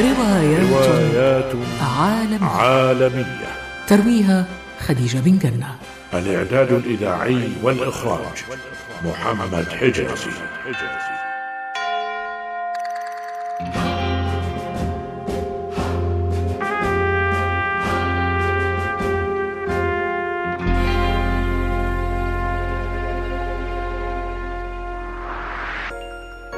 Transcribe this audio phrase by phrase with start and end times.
[0.00, 1.52] روايات, روايات
[1.98, 2.46] عالمية.
[2.48, 3.50] عالمية.
[3.86, 4.44] ترويها
[4.78, 5.74] خديجة بن جنة.
[6.14, 8.44] الإعداد الإذاعي والإخراج
[9.04, 10.30] محمد حجازي.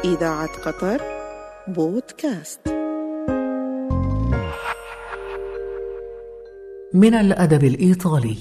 [0.05, 1.01] إذاعة قطر
[1.69, 2.82] بودكاست.
[6.95, 8.37] من الأدب الإيطالي.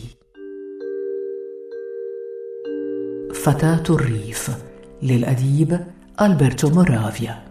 [3.34, 4.50] فتاة الريف
[5.04, 5.80] للأديب
[6.22, 7.44] ألبرتو مورافيا.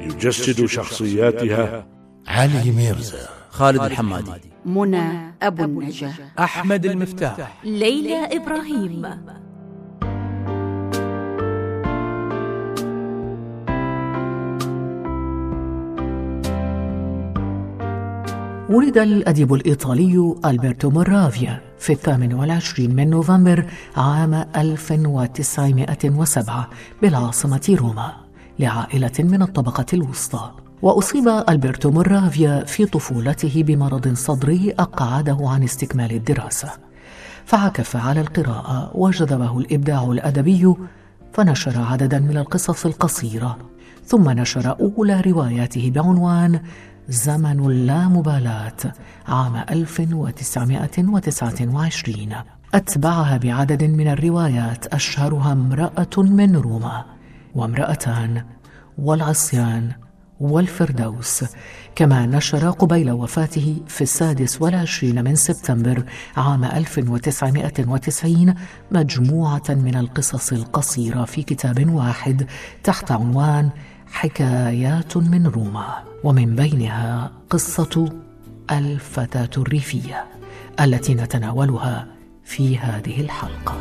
[0.00, 1.86] يجسد شخصياتها
[2.26, 3.28] علي ميرزا.
[3.50, 4.30] خالد الحمادي.
[4.66, 7.64] منى أبو النجا أحمد المفتاح.
[7.64, 9.06] ليلى إبراهيم.
[18.70, 23.64] ولد الأديب الإيطالي ألبرتو مورافيا في الثامن والعشرين من نوفمبر
[23.96, 26.68] عام 1907
[27.02, 28.12] بالعاصمة روما
[28.58, 30.50] لعائلة من الطبقة الوسطى.
[30.82, 36.70] وأصيب ألبرتو مورافيا في طفولته بمرض صدري أقعده عن استكمال الدراسة.
[37.44, 40.74] فعكف على القراءة وجذبه الإبداع الأدبي
[41.32, 43.58] فنشر عددا من القصص القصيرة.
[44.06, 46.60] ثم نشر أولى رواياته بعنوان
[47.08, 48.76] زمن اللامبالاة
[49.28, 52.34] عام 1929
[52.74, 57.04] أتبعها بعدد من الروايات أشهرها امرأة من روما
[57.54, 58.44] وامرأتان
[58.98, 59.92] والعصيان
[60.40, 61.44] والفردوس
[61.94, 66.04] كما نشر قبيل وفاته في السادس والعشرين من سبتمبر
[66.36, 68.54] عام 1990
[68.90, 72.46] مجموعة من القصص القصيرة في كتاب واحد
[72.84, 73.70] تحت عنوان
[74.14, 78.12] حكايات من روما ومن بينها قصة
[78.70, 80.24] الفتاة الريفية
[80.80, 82.06] التي نتناولها
[82.44, 83.76] في هذه الحلقة.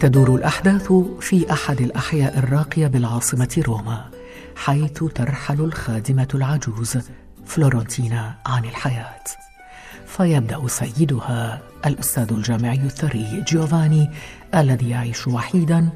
[0.00, 4.04] تدور الأحداث في أحد الأحياء الراقية بالعاصمة روما
[4.56, 6.98] حيث ترحل الخادمة العجوز
[7.50, 9.24] فلورنتينا عن الحياة.
[10.06, 14.10] فيبدأ سيدها الأستاذ الجامعي الثري جيوفاني
[14.54, 15.88] الذي يعيش وحيدا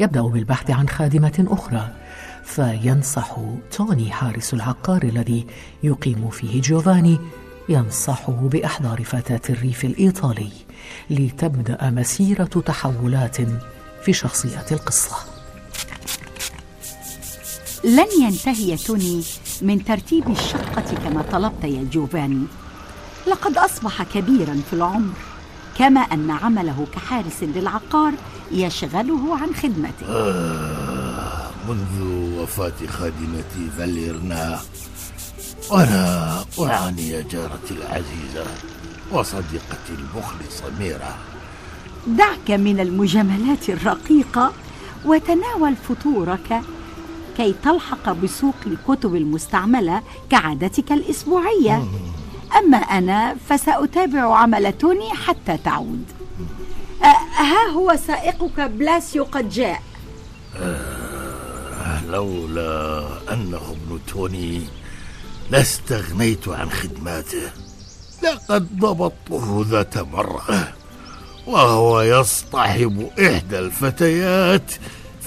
[0.00, 1.88] يبدأ بالبحث عن خادمة أخرى
[2.44, 3.36] فينصح
[3.72, 5.46] توني حارس العقار الذي
[5.82, 7.18] يقيم فيه جيوفاني
[7.68, 10.50] ينصحه بإحضار فتاة الريف الإيطالي
[11.10, 13.36] لتبدأ مسيرة تحولات
[14.04, 15.16] في شخصيات القصة.
[17.84, 19.22] لن ينتهي توني.
[19.62, 22.46] من ترتيب الشقة كما طلبت يا جوفاني.
[23.26, 25.12] لقد أصبح كبيرا في العمر
[25.78, 28.12] كما أن عمله كحارس للعقار
[28.52, 30.06] يشغله عن خدمته.
[30.08, 32.02] آه منذ
[32.40, 34.60] وفاة خادمتي فاليرنا
[35.70, 38.46] وأنا أعاني يا جارتي العزيزة
[39.12, 41.14] وصديقتي المخلصة ميرا.
[42.06, 44.52] دعك من المجاملات الرقيقة
[45.04, 46.62] وتناول فطورك
[47.36, 51.84] كي تلحق بسوق الكتب المستعملة كعادتك الأسبوعية.
[52.58, 56.04] أما أنا فسأتابع عمل توني حتى تعود.
[57.02, 59.82] أه ها هو سائقك بلاسيو قد جاء.
[60.56, 64.62] آه لولا أنه ابن توني
[65.50, 67.50] لاستغنيت عن خدماته.
[68.22, 70.72] لقد ضبطته ذات مرة
[71.46, 74.72] وهو يصطحب إحدى الفتيات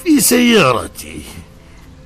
[0.04, 1.22] في سيارتي.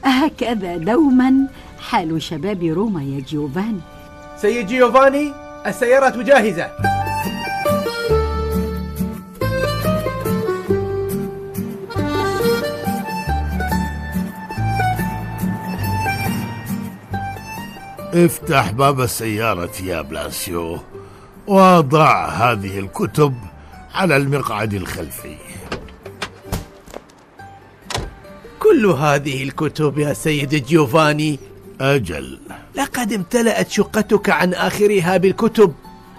[0.03, 1.47] هكذا دوما
[1.79, 3.79] حال شباب روما يا جيوفاني
[4.37, 5.33] سيد جيوفاني
[5.67, 6.71] السيارة جاهزة.
[18.13, 20.79] افتح باب السيارة يا بلاسيو
[21.47, 23.33] وضع هذه الكتب
[23.95, 25.50] على المقعد الخلفي.
[28.71, 31.39] كل هذه الكتب يا سيد جيوفاني.
[31.81, 32.39] أجل.
[32.75, 35.73] لقد امتلأت شقتك عن آخرها بالكتب.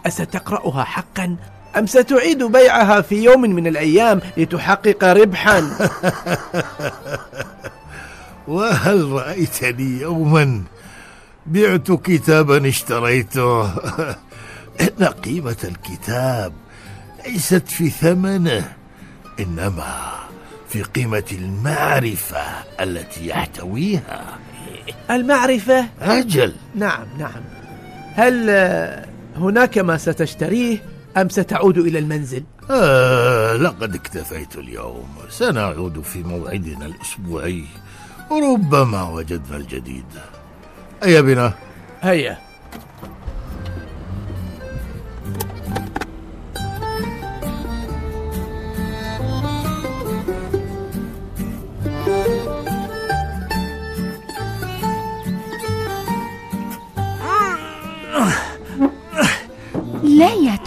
[0.06, 1.37] أستقرأها حقا
[1.78, 5.62] أم ستعيد بيعها في يوم من الأيام لتحقق ربحا؟
[8.49, 10.62] وهل رأيتني يوما؟
[11.46, 13.62] بعت كتابا اشتريته.
[14.84, 16.52] إن قيمة الكتاب
[17.26, 18.72] ليست في ثمنه
[19.40, 20.11] إنما
[20.72, 22.42] في قيمة المعرفة
[22.80, 24.38] التي يحتويها.
[25.10, 26.52] المعرفة؟ أجل.
[26.74, 27.42] نعم نعم.
[28.14, 28.50] هل
[29.36, 30.78] هناك ما ستشتريه
[31.16, 35.08] أم ستعود إلى المنزل؟ آه لقد اكتفيت اليوم.
[35.30, 37.64] سنعود في موعدنا الأسبوعي.
[38.30, 40.04] ربما وجدنا الجديد.
[41.02, 41.52] هيا بنا.
[42.02, 42.38] هيا.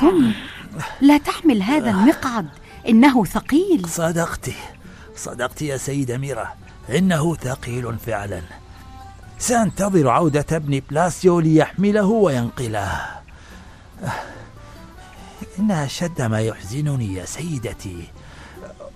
[0.06, 0.34] توم
[1.02, 2.48] لا تحمل هذا المقعد
[2.90, 3.90] إنه ثقيل.
[3.90, 4.50] صدقت
[5.16, 6.54] صدقت يا سيدة ميرا
[6.90, 8.42] إنه ثقيل فعلا.
[9.40, 13.02] سأنتظر عودة ابن بلاسيو ليحمله وينقله.
[15.60, 18.07] إن أشد ما يحزنني يا سيدتي.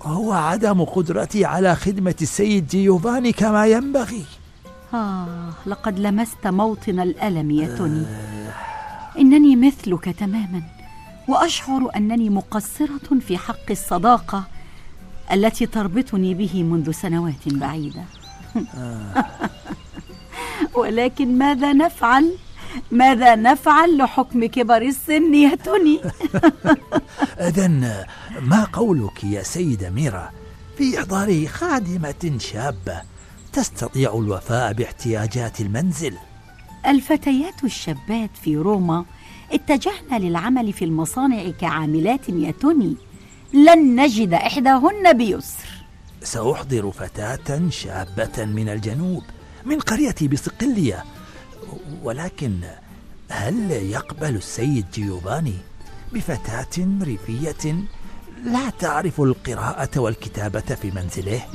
[0.04, 4.26] هو عدم قدرتي على خدمة السيد جيوفاني كما ينبغي.
[4.94, 8.06] آه لقد لمست موطن الألم يا توني.
[9.20, 10.62] إنني مثلك تماما.
[11.30, 14.44] وأشعر أنني مقصرة في حق الصداقة
[15.32, 18.04] التي تربطني به منذ سنوات بعيدة
[20.80, 22.38] ولكن ماذا نفعل؟
[22.92, 26.02] ماذا نفعل لحكم كبر السن يا توني؟
[27.48, 28.06] إذن
[28.42, 30.32] ما قولك يا سيدة ميرا
[30.78, 33.02] في إحضار خادمة شابة
[33.54, 36.18] تستطيع الوفاء باحتياجات المنزل
[36.88, 39.06] الفتيات الشابات في روما
[39.52, 42.96] اتجهن للعمل في المصانع كعاملات يا توني
[43.54, 45.68] لن نجد إحداهن بيسر.
[46.24, 49.24] سأحضر فتاة شابة من الجنوب
[49.66, 51.04] من قريتي بصقلية
[52.04, 52.60] ولكن
[53.30, 55.56] هل يقبل السيد جيوفاني
[56.14, 57.76] بفتاة ريفية
[58.44, 61.42] لا تعرف القراءة والكتابة في منزله؟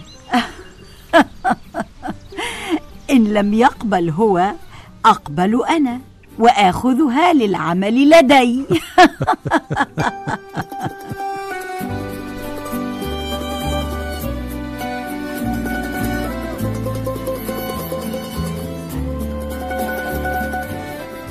[3.10, 4.52] إن لم يقبل هو
[5.04, 6.00] أقبل أنا.
[6.38, 8.64] وآخذها للعمل لدي.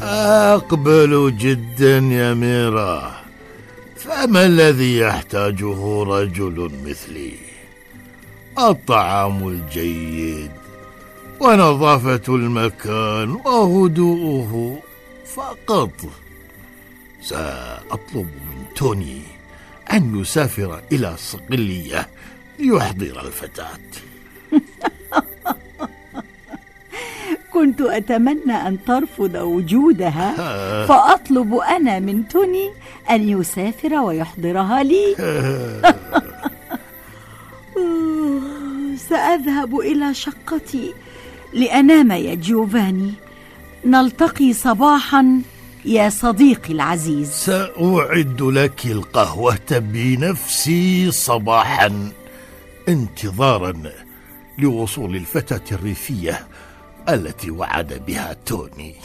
[0.03, 3.11] أقبل جدا يا ميرا
[3.97, 7.33] فما الذي يحتاجه رجل مثلي؟
[8.59, 10.51] الطعام الجيد
[11.39, 14.79] ونظافة المكان وهدوءه.
[15.35, 15.91] فقط.
[17.21, 19.21] سأطلب من توني
[19.93, 22.07] أن يسافر إلى صقلية
[22.59, 23.79] ليحضر الفتاة.
[27.53, 30.35] كنت أتمنى أن ترفض وجودها.
[30.85, 32.71] فأطلب أنا من توني
[33.09, 35.15] أن يسافر ويحضرها لي.
[39.09, 40.93] سأذهب إلى شقتي
[41.53, 43.13] لأنام يا جيوفاني.
[43.85, 45.41] نلتقي صباحا
[45.85, 47.31] يا صديقي العزيز.
[47.31, 49.57] سأعد لك القهوة.
[49.71, 52.11] بنفسي صباحا.
[52.89, 53.73] انتظارا
[54.57, 56.47] لوصول الفتاة الريفية
[57.09, 58.95] التي وعد بها توني.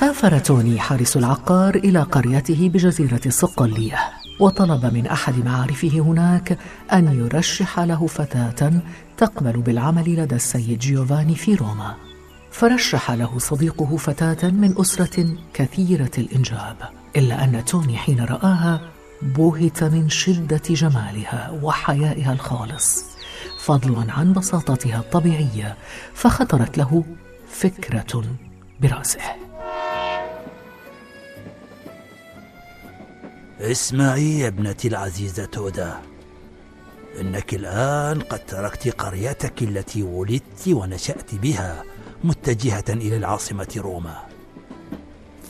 [0.00, 3.98] سافر توني حارس العقار إلى قريته بجزيرة الصقلية
[4.40, 6.58] وطلب من أحد معارفه هناك
[6.92, 8.72] أن يرشح له فتاة
[9.16, 11.94] تقبل بالعمل لدى السيد جيوفاني في روما.
[12.50, 16.76] فرشح له صديقه فتاة من أسرة كثيرة الإنجاب
[17.16, 18.80] إلا أن توني حين رآها
[19.22, 23.04] بهت من شدة جمالها وحيائها الخالص
[23.58, 25.76] فضلا عن بساطتها الطبيعية
[26.14, 27.04] فخطرت له
[27.48, 28.24] فكرة
[28.80, 29.49] برأسه.
[33.60, 36.00] اسمعي يا ابنتي العزيزة تودا
[37.20, 41.84] إنك الآن قد تركت قريتك التي ولدت ونشأت بها
[42.24, 44.16] متجهة إلى العاصمة روما.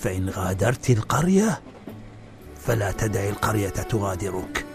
[0.01, 1.61] فإن غادرت القرية
[2.67, 4.67] فلا تدع القرية تغادرك.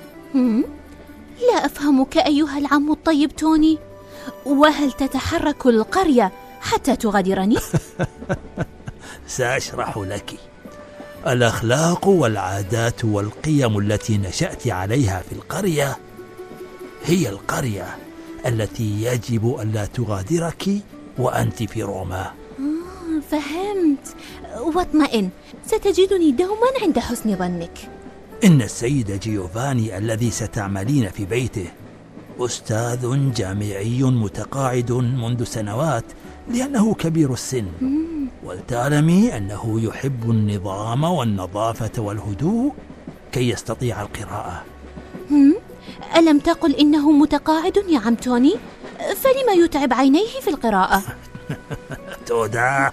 [1.42, 3.77] لا أفهمك أيها العم الطيب توني
[4.46, 7.58] وهل تتحرك القرية حتى تغادرني؟
[9.27, 10.54] سأشرح لك.
[11.27, 15.98] الأخلاق والعادات والقيم التي نشأت عليها في القرية
[17.05, 17.98] هي القرية
[18.46, 20.70] التي يجب ألا تغادرك
[21.17, 22.34] وأنت في روما.
[23.32, 24.15] فهمت.
[24.75, 25.29] واطمئن
[25.67, 27.77] ستجدني دوما عند حسن ظنك.
[28.44, 31.67] إن السيد جيوفاني الذي ستعملين في بيته
[32.39, 36.04] أستاذ جامعي متقاعد منذ سنوات
[36.48, 37.65] لأنه كبير السن
[38.44, 42.74] ولتعلمي أنه يحب النظام والنظافة والهدوء
[43.32, 44.63] كي يستطيع القراءة؟
[46.18, 48.56] ألم تقل إنه متقاعد يا عم توني؟
[49.15, 51.01] فلم يتعب عينيه في القراءة؟
[52.27, 52.92] تودا؟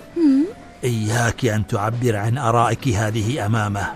[0.85, 3.93] إياك أن تعبر عن آرائك هذه أمامه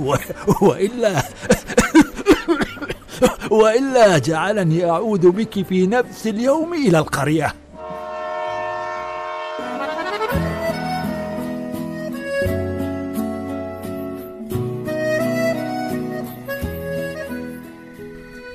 [0.62, 1.22] وإلا
[3.50, 7.54] وإلا جعلني أعود بك في نفس اليوم إلى القرية.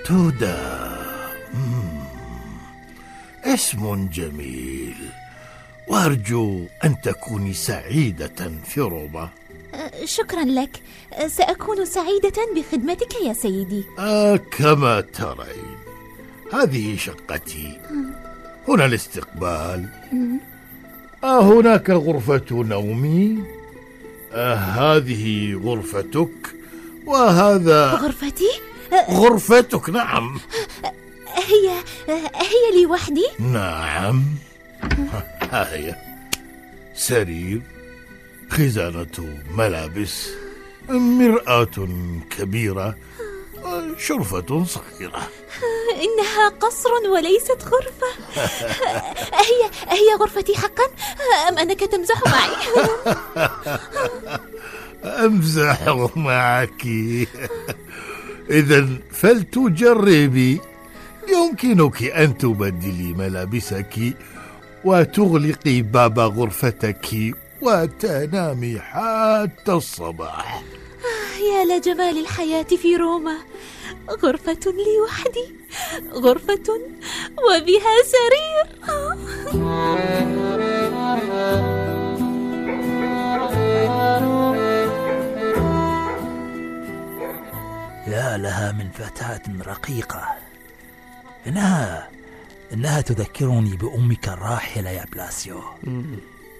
[0.05, 0.81] تودا.
[3.45, 5.00] اسم جميل.
[5.91, 9.29] وأرجو أن تكوني سعيدة في روما.
[9.75, 10.81] أه، شكرا لك.
[11.13, 13.83] أه، سأكون سعيدة بخدمتك يا سيدي.
[13.99, 15.77] آه كما ترين.
[16.53, 17.79] هذه شقتي.
[18.67, 19.89] هنا الاستقبال.
[21.23, 23.43] آه هناك غرفة نومي.
[24.33, 26.55] آه هذه غرفتك.
[27.05, 28.49] وهذا غرفتي؟
[28.93, 30.39] أه، غرفتك نعم.
[31.35, 31.69] هي
[32.35, 34.23] هي لي وحدي نعم.
[35.51, 35.95] ها هي
[36.95, 37.61] سرير
[38.49, 40.29] خزانة ملابس
[40.89, 41.87] مرآة
[42.37, 42.95] كبيرة
[43.97, 45.27] شرفة صغيرة.
[45.93, 48.07] إنها قصر وليست غرفة.
[49.47, 50.83] هي هي غرفتي حقا؟
[51.49, 52.55] أم أنك تمزح معي؟
[55.25, 56.85] أمزح معك.
[58.49, 60.61] إذا فلتجربي.
[61.29, 64.15] يمكنك أن تبدلي ملابسك
[64.85, 70.63] وتغلقي باب غرفتك وتنامي حتى الصباح.
[71.41, 73.37] يا لجمال الحياة في روما.
[74.23, 75.55] غرفة لي وحدي.
[76.13, 76.81] غرفة
[77.37, 78.65] وبها سرير.
[88.07, 90.27] يا لها من فتاة رقيقة.
[91.47, 92.09] إنها
[92.73, 95.61] إنها تذكرني بأمك الراحلة يا بلاسيو.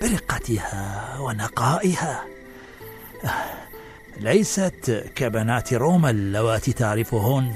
[0.01, 2.25] برقتها ونقائها.
[4.19, 7.55] ليست كبنات روما اللواتي تعرفهن.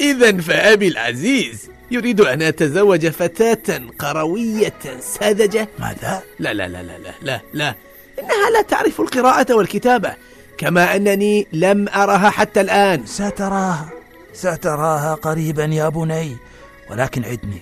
[0.00, 7.12] إذا فأبي العزيز يريد أن أتزوج فتاة قروية ساذجة ماذا؟ لا لا لا لا لا
[7.22, 7.74] لا لا.
[8.18, 10.14] إنها لا تعرف القراءة والكتابة
[10.58, 13.06] كما أنني لم أرها حتى الآن.
[13.06, 14.01] ستراها
[14.32, 16.36] ستراها قريبا يا بني
[16.90, 17.60] ولكن عدني.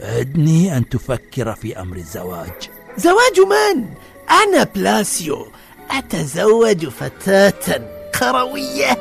[0.00, 2.70] عدني أن تفكر في أمر الزواج.
[2.96, 3.84] زواج من؟
[4.30, 5.46] أنا بلاسيو.
[5.90, 7.90] أتزوج فتاة
[8.20, 8.96] قروية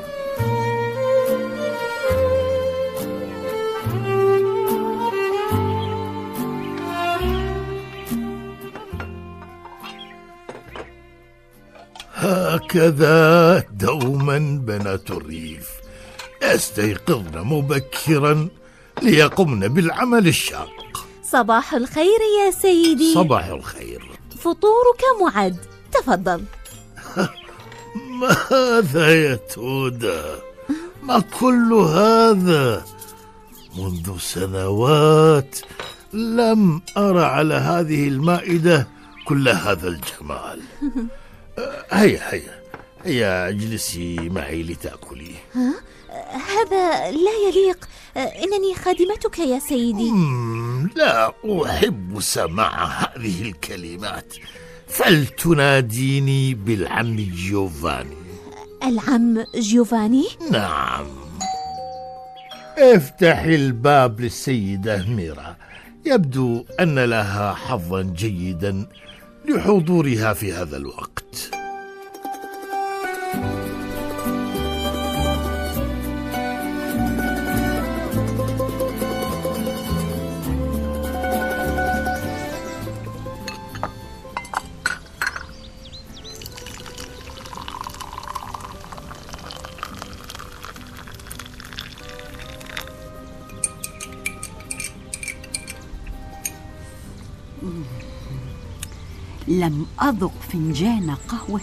[12.14, 15.79] هكذا دوما بنات الريف.
[16.44, 18.48] يستيقظن مبكرا
[19.02, 21.08] ليقمن بالعمل الشاق.
[21.24, 23.14] صباح الخير يا سيدي.
[23.14, 24.10] صباح الخير.
[24.40, 25.58] فطورك معد.
[25.92, 26.44] تفضل.
[28.22, 30.40] ماذا يا تودا
[31.04, 32.86] ما كل هذا؟
[33.78, 35.60] منذ سنوات
[36.14, 38.88] لم أرى على هذه المائدة
[39.26, 40.62] كل هذا الجمال.
[41.60, 42.60] أه، هيا هيا.
[43.04, 45.32] هيا اجلسي معي لتأكلي.
[46.32, 47.90] هذا لا يليق.
[48.18, 50.12] إنني خادمتك يا سيدي.
[50.96, 51.34] لا
[51.66, 54.34] أحب سماع هذه الكلمات.
[54.88, 58.18] فلتناديني بالعم جيوفاني.
[58.84, 61.08] العم جيوفاني؟ نعم.
[62.78, 65.56] افتحي الباب للسيدة ميرا.
[66.06, 68.88] يبدو أن لها حظا جيدا
[69.46, 71.52] لحضورها في هذا الوقت.
[99.70, 101.62] لم أذق فنجان قهوة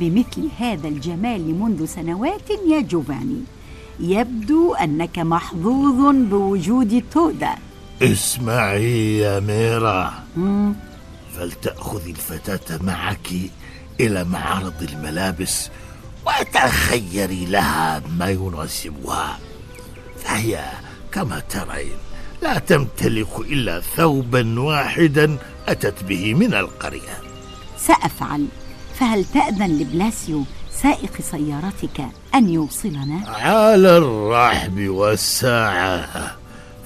[0.00, 3.40] بمثل هذا الجمال منذ سنوات يا جوفاني.
[4.00, 7.54] يبدو أنك محظوظ بوجود تودا.
[8.02, 10.24] اسمعي يا ميرا.
[11.36, 13.28] فلتأخذي الفتاة معك
[14.00, 15.70] إلى معرض الملابس
[16.26, 19.38] وتخيري لها ما يناسبها.
[20.24, 20.64] فهي
[21.12, 21.98] كما ترين
[22.42, 25.36] لا تمتلك إلا ثوبا واحدا
[25.68, 27.25] أتت به من القرية.
[27.78, 28.46] سأفعل.
[28.94, 30.44] فهل تأذن لبلاسيو
[30.82, 36.36] سائق سيارتك أن يوصلنا؟ على الرحب والساعة.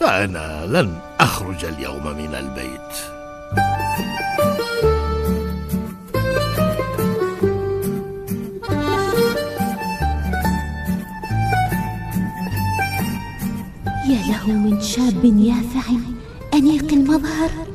[0.00, 2.92] فأنا لن أخرج اليوم من البيت.
[14.10, 15.92] يا له من شاب يافع
[16.54, 17.69] أنيق المظهر.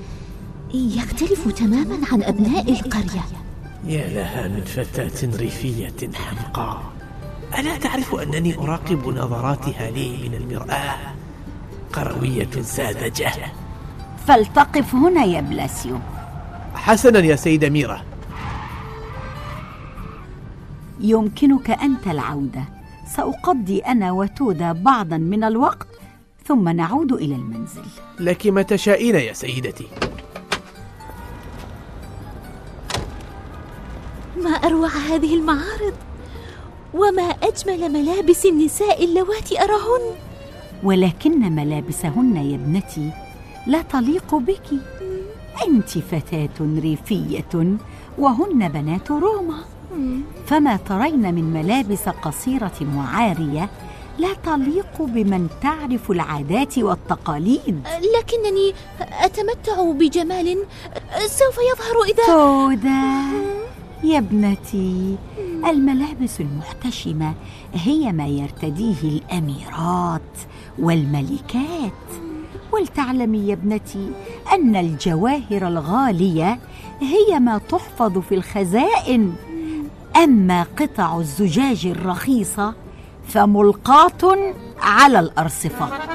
[0.77, 3.24] يختلف تماما عن أبناء القرية.
[3.88, 6.84] يا لها من فتاة ريفية حمقاء.
[7.60, 10.98] ألا تعرف أنني أراقب نظراتها لي من المرآة؟
[11.94, 13.32] قروية ساذجة.
[14.27, 16.00] فلتقف هنا يا بلاسيو.
[16.75, 18.01] حسنا يا سيدة ميرا.
[21.00, 22.63] يمكنك أنت العودة
[23.15, 25.88] سأقضي أنا وتودا بعضا من الوقت
[26.46, 27.86] ثم نعود إلى المنزل.
[28.20, 29.88] لك ما تشائين يا سيدتي.
[34.75, 35.94] أروع هذه المعارض.
[36.94, 40.15] وما أجمل ملابس النساء اللواتي أراهن؟
[40.84, 43.12] ولكن ملابسهن يا ابنتي
[43.67, 44.67] لا تليق بك.
[45.67, 47.77] أنت فتاة ريفية
[48.17, 49.58] وهن بنات روما.
[50.46, 53.70] فما ترين من ملابس قصيرة وعارية
[54.17, 57.88] لا تليق بمن تعرف العادات والتقاليد.
[58.17, 60.65] لكنني أتمتع بجمال
[61.25, 63.64] سوف يظهر إذا تودا.
[64.06, 65.16] يا ابنتي
[65.68, 67.34] الملابس المحتشمة
[67.74, 70.22] هي ما يرتديه الأميرات
[70.80, 71.92] والملكات.
[72.72, 74.12] ولتعلمي يا ابنتي
[74.54, 76.60] أن الجواهر الغالية
[77.02, 79.36] هي ما تحفظ في الخزائن.
[80.24, 82.74] أما قطع الزجاج الرخيصة
[83.28, 86.14] فملقاة على الأرصفة.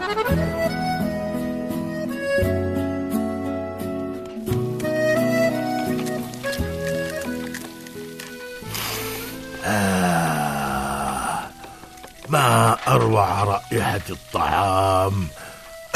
[12.33, 15.27] ما أروع رائحة الطعام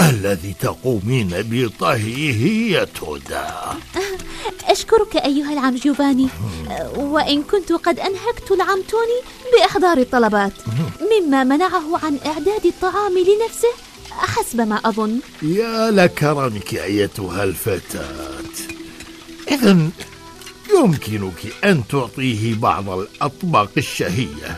[0.00, 3.54] الذي تقومين بطهيه يا تودا
[4.64, 6.28] أشكرك أيها العم جوفاني
[6.96, 9.20] وإن كنت قد أنهكت العم توني
[9.52, 10.52] بإحضار الطلبات.
[11.00, 13.72] مما منعه عن إعداد الطعام لنفسه
[14.10, 15.18] حسب ما أظن.
[15.42, 18.44] يا لكرمك أيتها الفتاة.
[19.50, 19.90] إذا
[20.74, 24.56] يمكنك أن تعطيه بعض الأطباق الشهية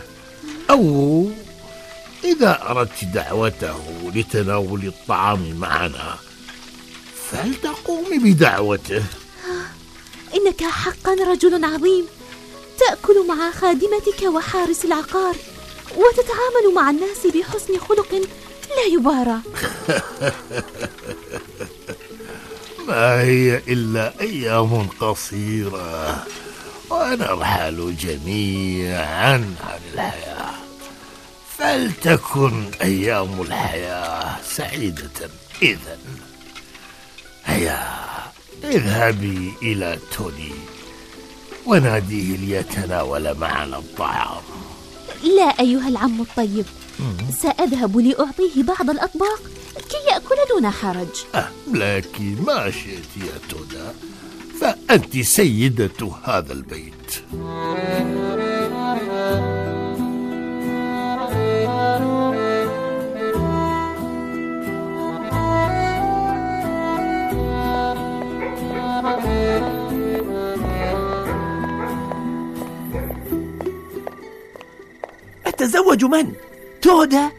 [0.70, 1.30] أو
[2.26, 6.16] إذا أردت دعوته لتناول الطعام معنا
[7.30, 9.02] فلتقومي بدعوته.
[10.34, 12.06] إنك حقا رجل عظيم.
[12.78, 15.36] تأكل مع خادمتك وحارس العقار
[15.96, 18.12] وتتعامل مع الناس بحسن خلق
[18.76, 19.38] لا يبارى.
[22.88, 26.26] ما هي إلا أيام قصيرة
[26.90, 30.65] ونرحل جميعا عن الحياة.
[31.59, 35.31] فلتكن أيام الحياة سعيدة.
[35.62, 35.99] إذا
[37.45, 37.88] هيا
[38.64, 40.53] اذهبي إلى توني
[41.66, 44.42] وناديه ليتناول معنا الطعام.
[45.25, 46.66] لا أيها العم الطيب
[47.42, 49.40] سأذهب لأعطيه بعض الأطباق
[49.90, 51.25] كي يأكل دون حرج.
[51.35, 53.95] أه لك ما شئت يا تودا
[54.61, 57.23] فأنت سيدة هذا البيت.
[75.57, 76.33] أتزوج من؟
[76.83, 77.31] تودا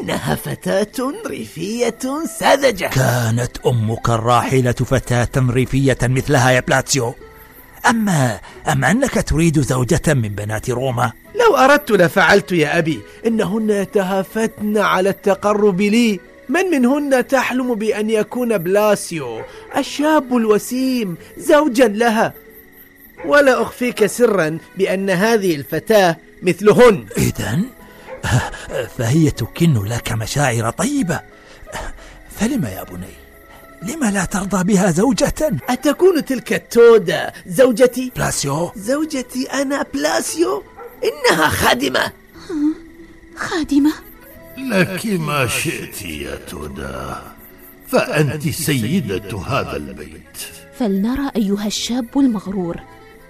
[0.00, 1.98] إنها فتاة ريفية
[2.38, 7.14] ساذجة كانت أمك الراحلة فتاة ريفية مثلها يا بلاتسيو.
[7.88, 13.00] أم أنك تريد زوجة من بنات روما؟ لو أردت لفعلت يا أبي.
[13.26, 16.20] إنهن يتهافتن على التقرب لي.
[16.48, 19.40] من منهن تحلم بأن يكون بلاسيو
[19.76, 22.32] الشاب الوسيم زوجا لها.
[23.24, 27.06] ولا أخفيك سرا بأن هذه الفتاة مثلهن.
[27.18, 27.60] إذا
[28.98, 31.20] فهي تكن لك مشاعر طيبة.
[32.30, 33.14] فلم يا بني؟
[33.82, 35.34] لم لا ترضى بها زوجة؟
[35.68, 38.72] أتكون تلك التودا زوجتي؟ بلاسيو.
[38.76, 40.62] زوجتي أنا بلاسيو؟
[41.04, 42.12] إنها خادمة.
[43.36, 43.92] خادمة؟
[44.58, 47.22] لك ما شئت يا تودا
[47.88, 49.38] فأنت سيدة.
[49.38, 50.38] هذا البيت.
[50.78, 52.76] فلنرى أيها الشاب المغرور.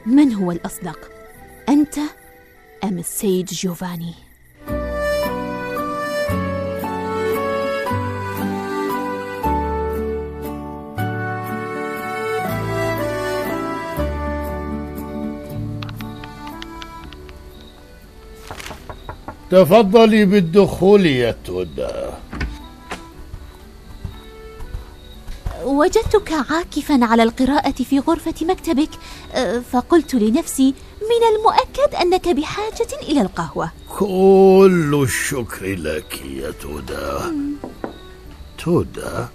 [0.07, 0.99] من هو الأصدق؟
[1.69, 1.99] أنت؟
[2.85, 4.15] أم السيد جيوفاني؟
[19.51, 22.15] تفضلي بالدخول يا تودا
[25.77, 28.91] وجدتك عاكفا على القراءة في غرفة مكتبك
[29.33, 33.71] أه، فقلت لنفسي من المؤكد أنك بحاجة إلى القهوة.
[33.99, 37.35] كل الشكر لك يا تودا.
[38.59, 39.29] تودا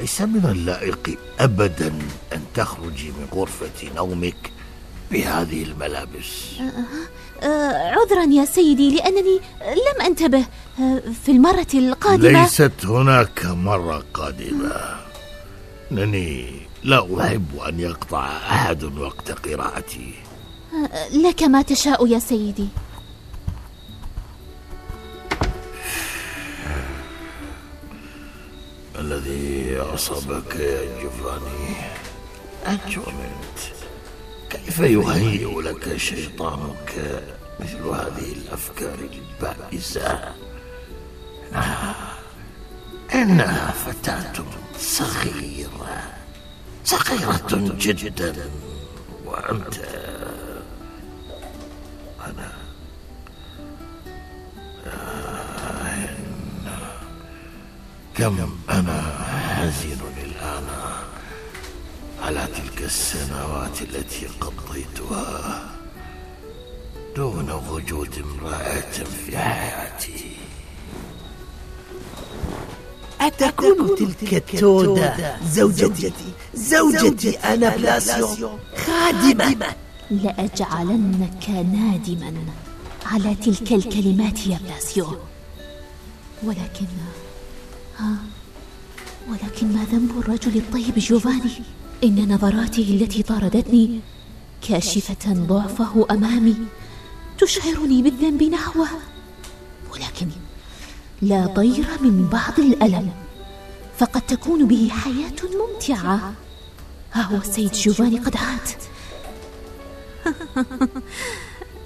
[0.00, 1.92] ليس من اللائق ابدا
[2.32, 4.52] أن تخرجي من غرفة نومك
[5.10, 6.60] بهذه الملابس.
[6.60, 6.72] أه،
[7.42, 10.44] عذرا يا سيدي لأنني لم أنتبه.
[10.80, 14.96] أه، في المرة القادمة ليست هناك مرة قادمة.
[15.92, 20.14] إنني لا أحب أن يقطع أحد وقت قراءتي.
[20.74, 22.68] أه، لك ما تشاء يا سيدي.
[28.98, 31.74] الذي أصابك يا جوفاني
[32.66, 33.71] أجرمت
[34.52, 36.92] كيف يهيئ لك شيطانك
[37.60, 40.34] مثل هذه الأفكار البائسة؟
[41.52, 41.94] إنها,
[43.14, 44.44] إنها فتاة
[44.78, 46.02] صغيرة
[46.84, 48.50] صغيرة جدا.
[49.24, 49.74] وأنت
[52.26, 52.52] أنا
[58.14, 59.02] كم أنا
[59.56, 60.66] حزين الآن؟
[62.22, 62.48] على
[62.82, 65.70] تلك السنوات التي قضيتها
[67.16, 70.36] دون وجود امرأة في حياتي.
[73.20, 76.12] أتكون تلك التودا زوجتي
[76.54, 79.74] زوجتي أنا بلاسيو خادمة.
[80.10, 82.34] لأجعلنك نادما
[83.06, 85.16] على تلك الكلمات يا بلاسيو
[86.42, 86.86] ولكن
[87.98, 88.16] ها؟
[89.28, 91.52] ولكن ما ذنب الرجل الطيب جوفاني؟
[92.04, 94.00] إن نظراته التي طاردتني
[94.68, 96.56] كاشفة ضعفه أمامي
[97.38, 98.88] تشعرني بالذنب نحوه
[99.92, 100.28] ولكن
[101.22, 103.10] لا ضير من بعض الألم
[103.98, 106.32] فقد تكون به حياة ممتعة.
[107.12, 108.68] ها هو السيد جوفاني قد عاد.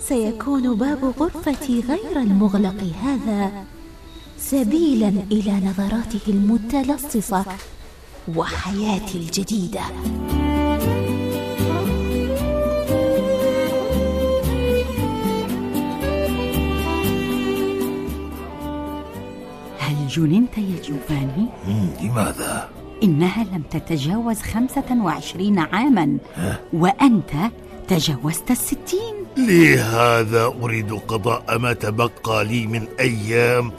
[0.08, 3.64] سيكون باب غرفتي غير المغلق هذا
[4.38, 7.44] سبيلا إلى نظراته المتلصصة.
[8.34, 9.80] وحياتي الجديدة
[19.78, 21.46] هل جننت يا جوفاني؟
[22.02, 22.68] لماذا؟
[23.02, 26.18] إنها لم تتجاوز خمسة وعشرين عاما
[26.72, 27.30] وأنت
[27.88, 33.72] تجاوزت الستين لهذا أريد قضاء ما تبقى لي من أيام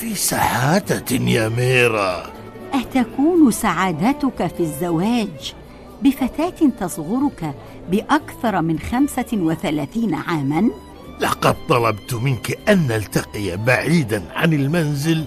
[0.00, 2.33] في سعادة يا ميرا
[2.74, 5.54] أتكون سعادتك في الزواج؟
[6.02, 7.54] بفتاة تصغرك
[7.90, 10.70] بأكثر من خمسة وثلاثين عاما؟
[11.20, 15.24] لقد طلبت منك أن نلتقي بعيدا عن المنزل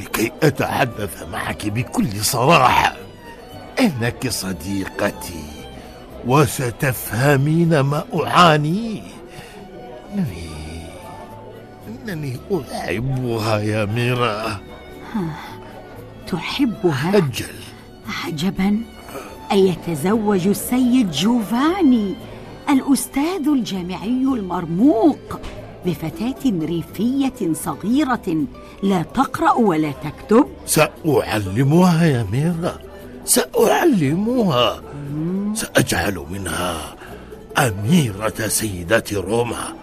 [0.00, 2.96] لكي أتحدث معك بكل صراحة.
[3.80, 5.44] إنك صديقتي
[6.26, 9.02] وستفهمين ما أعانيه
[10.14, 10.48] إنني
[11.88, 14.60] إنني أحبها يا ميرا.
[16.28, 17.54] تحبها؟ أجل.
[18.24, 18.80] عجبا
[19.52, 22.14] أيتزوج السيد جوفاني
[22.70, 25.40] الأستاذ الجامعي المرموق
[25.86, 28.46] بفتاة ريفية صغيرة.
[28.82, 30.46] لا تقرأ ولا تكتب.
[30.66, 32.78] سأعلمها يا ميرا.
[33.24, 34.80] سأعلمها.
[35.54, 36.94] سأجعل منها
[37.58, 39.74] أميرة سيدات روما.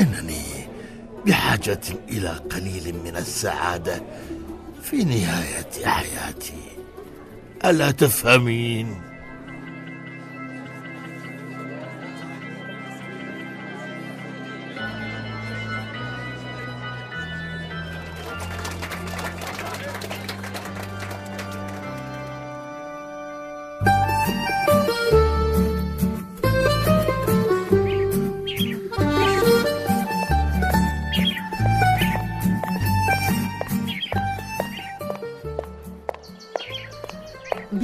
[0.00, 0.68] إنني
[1.26, 4.02] بحاجة إلى قليل من السعادة
[4.90, 6.62] في نهاية حياتي
[7.64, 9.07] ألا تفهمين؟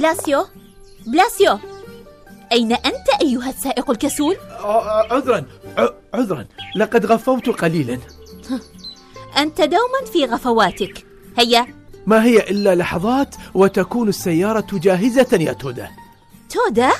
[0.05, 0.45] بلاسيو؟
[1.07, 1.59] بلاسيو!
[2.51, 4.37] أين أنت أيها السائق الكسول؟
[5.11, 5.45] عذرا
[6.13, 6.45] عذرا.
[6.75, 7.99] لقد غفوت قليلا.
[9.37, 11.05] أنت دوما في غفواتك.
[11.37, 11.67] هيا.
[12.05, 15.89] ما هي إلا لحظات وتكون السيارة جاهزة يا تودا.
[16.49, 16.91] تودا؟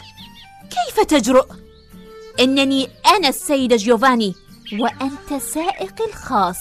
[0.70, 1.46] كيف تجرؤ؟
[2.40, 4.34] إنني أنا السيدة جيوفاني
[4.80, 6.58] وأنت سائقي الخاص.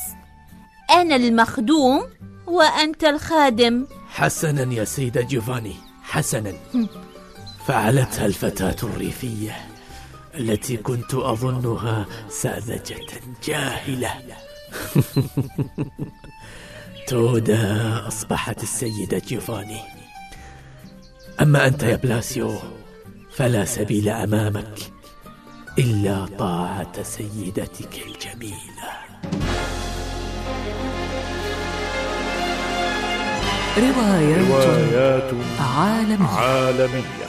[0.90, 2.02] أنا المخدوم
[2.46, 3.86] وأنت الخادم.
[4.08, 5.76] حسنا يا سيدة جيوفاني.
[6.04, 6.52] حسنا.
[7.66, 9.56] فعلتها الفتاة الريفية
[10.34, 13.00] التي كنت أظنها ساذجة
[13.44, 14.10] جاهلة.
[17.08, 19.80] تودا أصبحت السيدة جيوفاني
[21.40, 22.58] أما أنت يا بلاسيو
[23.30, 24.78] فلا سبيل أمامك
[25.78, 28.92] إلا طاعة سيدتك الجميلة.
[33.78, 36.26] روايات روايات عالمية.
[36.26, 37.28] عالمية.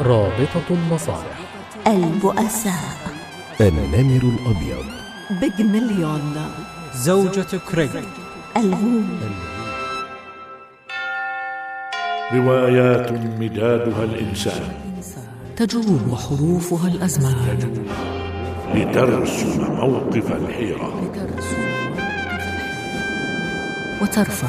[0.00, 1.38] رابطة المصالح.
[1.86, 2.96] البؤساء
[3.60, 4.86] النمر الأبيض.
[5.40, 6.34] بيج مليون.
[6.94, 8.00] زوجة كريغ
[8.56, 9.04] الغول
[12.34, 14.68] روايات مدادها الإنسان.
[15.56, 17.58] تجوب حروفها الأزمان.
[18.74, 21.02] لترسم موقف الحيرة.
[21.02, 21.85] وترفع
[24.02, 24.48] وترفع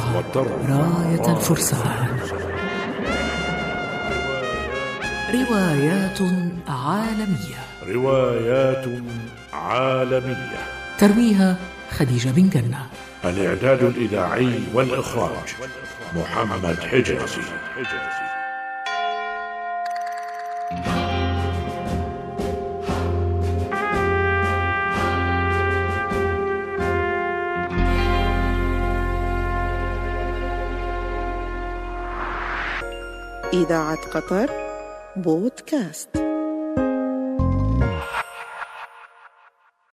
[0.70, 2.20] راية الفرسان.
[5.34, 6.20] روايات
[6.68, 7.62] عالمية.
[7.88, 8.86] روايات
[9.54, 10.60] عالمية.
[10.98, 11.56] ترويها
[11.92, 12.88] خديجة بن جنة.
[13.26, 15.56] الإعداد الإذاعي والإخراج.
[16.16, 17.42] محمد حجازي
[33.58, 34.50] إذاعة قطر
[35.16, 36.27] بودكاست.